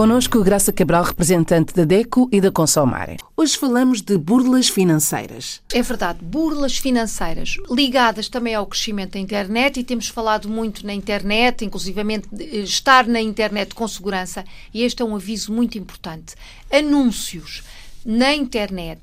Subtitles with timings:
[0.00, 3.18] Connosco Graça Cabral, representante da DECO e da Consomare.
[3.36, 5.60] Hoje falamos de burlas financeiras.
[5.74, 10.94] É verdade, burlas financeiras ligadas também ao crescimento da internet e temos falado muito na
[10.94, 12.26] internet, inclusivamente
[12.64, 16.34] estar na internet com segurança e este é um aviso muito importante.
[16.72, 17.62] Anúncios
[18.04, 19.00] na internet,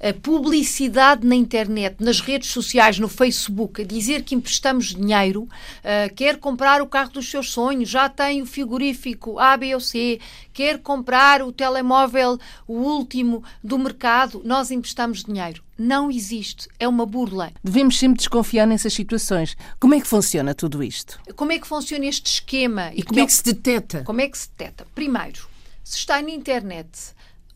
[0.00, 6.14] a publicidade na internet, nas redes sociais, no Facebook, a dizer que emprestamos dinheiro, uh,
[6.14, 10.18] quer comprar o carro dos seus sonhos, já tem o frigorífico A, B ou C,
[10.52, 15.62] quer comprar o telemóvel, o último do mercado, nós emprestamos dinheiro.
[15.78, 17.52] Não existe, é uma burla.
[17.64, 19.56] Devemos sempre desconfiar nessas situações.
[19.78, 21.18] Como é que funciona tudo isto?
[21.34, 22.90] Como é que funciona este esquema?
[22.94, 24.02] E como é que se deteta?
[24.04, 24.86] Como é que se deteta?
[24.94, 25.48] Primeiro,
[25.82, 26.88] se está na internet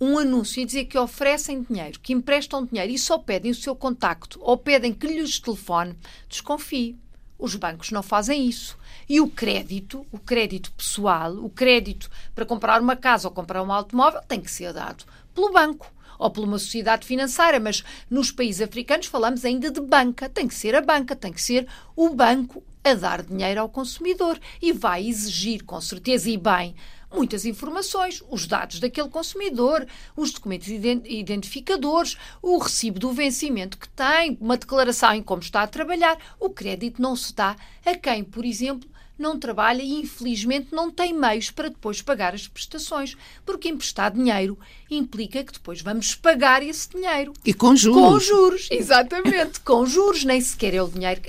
[0.00, 3.74] um anúncio e dizer que oferecem dinheiro, que emprestam dinheiro e só pedem o seu
[3.74, 5.96] contacto ou pedem que lhes telefone,
[6.28, 6.98] desconfie.
[7.38, 8.78] Os bancos não fazem isso.
[9.08, 13.72] E o crédito, o crédito pessoal, o crédito para comprar uma casa ou comprar um
[13.72, 18.62] automóvel tem que ser dado pelo banco ou por uma sociedade financeira, mas nos países
[18.62, 20.28] africanos falamos ainda de banca.
[20.28, 24.38] Tem que ser a banca, tem que ser o banco a dar dinheiro ao consumidor
[24.60, 26.74] e vai exigir, com certeza e bem,
[27.14, 34.36] muitas informações, os dados daquele consumidor, os documentos identificadores, o recibo do vencimento que tem,
[34.40, 36.18] uma declaração em como está a trabalhar.
[36.40, 37.56] O crédito não se dá
[37.86, 42.48] a quem, por exemplo, não trabalha e infelizmente não tem meios para depois pagar as
[42.48, 44.58] prestações, porque emprestar dinheiro
[44.90, 47.32] implica que depois vamos pagar esse dinheiro.
[47.44, 48.02] E com juros.
[48.02, 51.22] Com juros, exatamente, com juros, nem sequer é o dinheiro.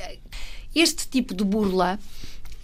[0.73, 1.99] Este tipo de burla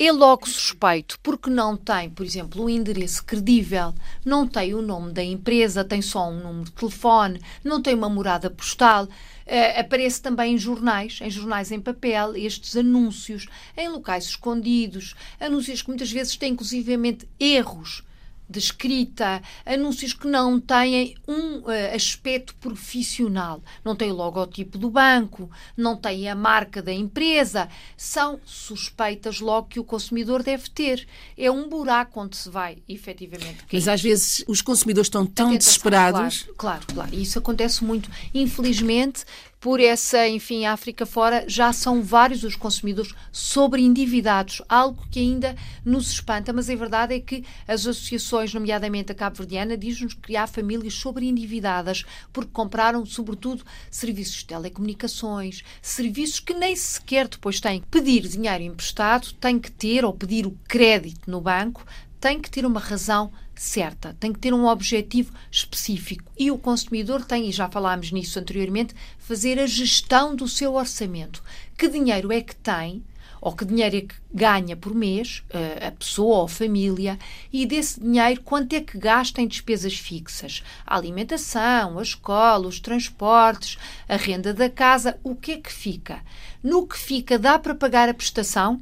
[0.08, 3.94] é logo suspeito porque não tem, por exemplo, um endereço credível,
[4.26, 8.10] não tem o nome da empresa, tem só um número de telefone, não tem uma
[8.10, 9.06] morada postal.
[9.06, 15.82] Uh, aparece também em jornais, em jornais em papel, estes anúncios, em locais escondidos, anúncios
[15.82, 18.04] que muitas vezes têm inclusivamente erros
[18.52, 23.64] de escrita, anúncios que não têm um uh, aspecto profissional.
[23.84, 27.70] Não tem o logotipo do banco, não tem a marca da empresa.
[27.96, 31.08] São suspeitas logo que o consumidor deve ter.
[31.38, 33.64] É um buraco onde se vai, efetivamente.
[33.64, 33.70] Cair.
[33.74, 36.44] Mas às vezes os consumidores estão tão desesperados.
[36.44, 37.16] Claro, claro, claro.
[37.16, 38.10] Isso acontece muito.
[38.34, 39.26] Infelizmente,
[39.62, 45.56] por essa, enfim, África fora, já são vários os consumidores sobreendividados, algo que ainda
[45.86, 50.48] nos espanta, mas a verdade é que as associações, nomeadamente a cabo-verdiana, diz-nos que há
[50.48, 57.88] famílias sobreendividadas porque compraram, sobretudo, serviços de telecomunicações, serviços que nem sequer depois têm que
[57.88, 61.86] pedir dinheiro emprestado, têm que ter ou pedir o crédito no banco,
[62.22, 66.32] tem que ter uma razão certa, tem que ter um objetivo específico.
[66.38, 71.44] E o consumidor tem, e já falámos nisso anteriormente, fazer a gestão do seu orçamento.
[71.76, 73.04] Que dinheiro é que tem,
[73.42, 77.18] ou que dinheiro é que ganha por mês, eh, a pessoa ou a família,
[77.52, 80.62] e desse dinheiro quanto é que gasta em despesas fixas?
[80.86, 86.22] A alimentação, a escola, os transportes, a renda da casa, o que é que fica?
[86.62, 88.80] No que fica, dá para pagar a prestação?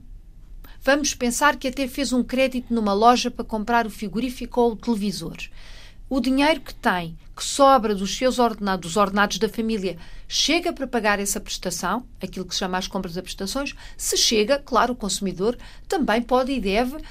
[0.82, 4.76] Vamos pensar que até fez um crédito numa loja para comprar o frigorífico ou o
[4.76, 5.38] televisor.
[6.10, 9.96] O dinheiro que tem, que sobra dos seus ordenados, dos ordenados da família,
[10.28, 13.74] chega para pagar essa prestação, aquilo que se chama as compras das prestações?
[13.96, 15.58] Se chega, claro, o consumidor
[15.88, 17.02] também pode e deve uh,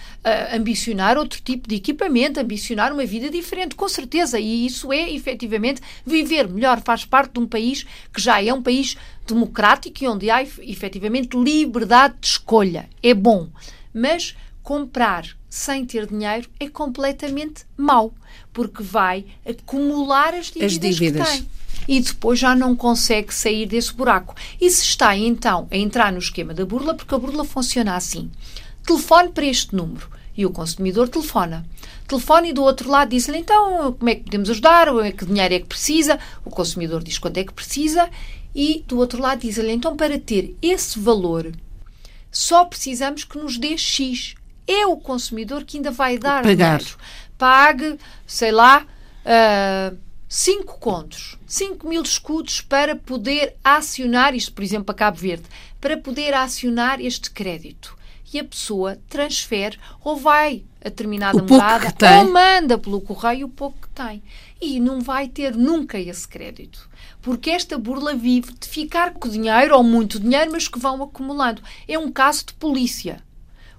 [0.54, 4.38] ambicionar outro tipo de equipamento, ambicionar uma vida diferente, com certeza.
[4.38, 6.82] E isso é, efetivamente, viver melhor.
[6.82, 11.38] Faz parte de um país que já é um país democrático e onde há, efetivamente,
[11.38, 12.86] liberdade de escolha.
[13.02, 13.48] É bom.
[13.94, 14.36] Mas
[14.68, 18.12] comprar sem ter dinheiro é completamente mau,
[18.52, 21.26] porque vai acumular as dívidas, as dívidas.
[21.26, 21.48] que tem.
[21.88, 24.34] E depois já não consegue sair desse buraco.
[24.60, 28.30] E se está então a entrar no esquema da burla, porque a burla funciona assim:
[28.84, 31.64] telefone para este número e o consumidor telefona.
[32.06, 35.60] Telefone e do outro lado diz-lhe então como é que podemos ajudar, que dinheiro é
[35.60, 38.10] que precisa, o consumidor diz quanto é que precisa
[38.54, 41.50] e do outro lado diz-lhe então para ter esse valor
[42.30, 44.34] só precisamos que nos dê X
[44.68, 46.78] é o consumidor que ainda vai dar Pagar.
[46.78, 46.98] dinheiro.
[47.38, 48.84] Pague, sei lá,
[49.24, 49.96] uh,
[50.28, 55.44] cinco contos, 5 mil escudos para poder acionar isto, por exemplo, a Cabo Verde,
[55.80, 57.96] para poder acionar este crédito.
[58.30, 63.78] E a pessoa transfere ou vai a determinada morada ou manda pelo correio o pouco
[63.80, 64.22] que tem.
[64.60, 66.90] E não vai ter nunca esse crédito.
[67.22, 71.62] Porque esta burla vive de ficar com dinheiro ou muito dinheiro, mas que vão acumulando.
[71.86, 73.22] É um caso de polícia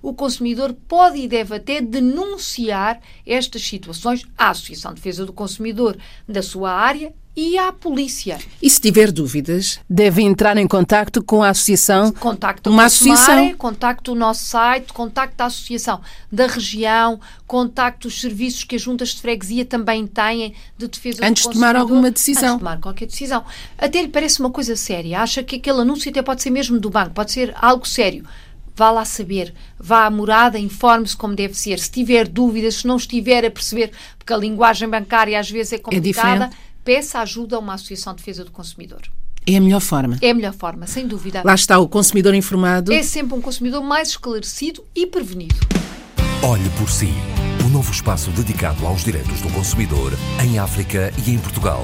[0.02, 5.98] o consumidor pode e deve até denunciar estas situações à Associação de Defesa do Consumidor
[6.28, 8.38] da sua área e à polícia.
[8.62, 12.12] E se tiver dúvidas, deve entrar em contacto com a associação.
[12.12, 13.56] Contacto uma associação.
[13.56, 19.10] Contacto o nosso site, contacto a associação da região, contacto os serviços que as juntas
[19.10, 22.42] de freguesia também têm de defesa Antes do de tomar alguma decisão.
[22.42, 23.46] Antes de tomar qualquer decisão.
[23.78, 25.22] Até lhe parece uma coisa séria.
[25.22, 28.26] Acha que aquele anúncio até pode ser mesmo do banco, pode ser algo sério
[28.80, 31.80] vá lá saber, vá à morada, informe-se como deve ser.
[31.80, 35.78] Se tiver dúvidas, se não estiver a perceber, porque a linguagem bancária às vezes é
[35.78, 36.50] complicada, é
[36.84, 39.02] peça ajuda a uma associação de defesa do consumidor.
[39.46, 40.18] É a melhor forma.
[40.22, 41.42] É a melhor forma, sem dúvida.
[41.44, 42.94] Lá está o consumidor informado.
[42.94, 45.56] É sempre um consumidor mais esclarecido e prevenido.
[46.42, 47.12] Olhe por si.
[47.66, 51.84] O novo espaço dedicado aos direitos do consumidor em África e em Portugal.